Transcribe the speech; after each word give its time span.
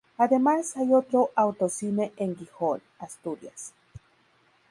Además 0.17 0.75
hay 0.77 0.91
otro 0.95 1.29
autocine 1.35 2.11
en 2.17 2.35
Gijón, 2.35 2.81
Asturias. 2.97 3.71